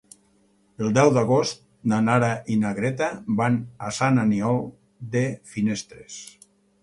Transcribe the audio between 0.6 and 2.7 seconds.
El deu d'agost na Nara i